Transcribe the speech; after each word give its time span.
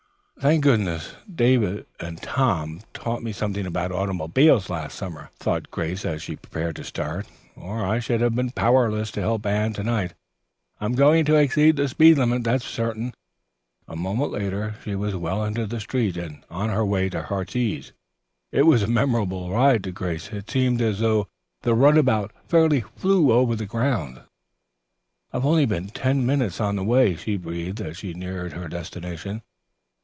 "Thank 0.39 0.63
goodness, 0.63 1.13
David 1.31 1.85
and 1.99 2.19
Tom 2.19 2.81
taught 2.95 3.21
me 3.21 3.31
something 3.31 3.67
about 3.67 3.91
automobiles 3.91 4.71
last 4.71 4.97
summer," 4.97 5.29
thought 5.37 5.69
Grace 5.69 6.03
as 6.03 6.23
she 6.23 6.35
prepared 6.35 6.75
to 6.77 6.83
start, 6.83 7.27
"or 7.55 7.85
I 7.85 7.99
should 7.99 8.21
have 8.21 8.33
been 8.33 8.49
powerless 8.49 9.11
to 9.11 9.21
help 9.21 9.45
Anne 9.45 9.73
to 9.73 9.83
night. 9.83 10.15
I 10.79 10.85
am 10.85 10.95
going 10.95 11.25
to 11.25 11.35
exceed 11.35 11.75
the 11.75 11.87
speed 11.87 12.17
limit, 12.17 12.43
that's 12.43 12.65
certain." 12.65 13.13
A 13.87 13.95
moment 13.95 14.31
later 14.31 14.73
she 14.83 14.95
was 14.95 15.13
well 15.15 15.43
into 15.45 15.67
the 15.67 15.79
street 15.79 16.17
and 16.17 16.43
on 16.49 16.69
her 16.69 16.83
way 16.83 17.07
to 17.09 17.21
"Heartsease." 17.21 17.91
It 18.51 18.63
was 18.63 18.81
a 18.81 18.87
memorable 18.87 19.51
ride 19.51 19.83
to 19.83 19.91
Grace. 19.91 20.31
It 20.33 20.49
seemed 20.49 20.81
as 20.81 21.01
though 21.01 21.27
the 21.61 21.75
runabout 21.75 22.31
fairly 22.47 22.79
flew 22.81 23.31
over 23.31 23.55
the 23.55 23.67
ground. 23.67 24.21
"I've 25.31 25.45
only 25.45 25.67
been 25.67 25.89
ten 25.89 26.25
minutes 26.25 26.59
on 26.59 26.77
the 26.77 26.83
way," 26.83 27.15
she 27.15 27.37
breathed 27.37 27.79
as 27.79 27.97
she 27.97 28.15
neared 28.15 28.53
her 28.53 28.67
destination. 28.67 29.43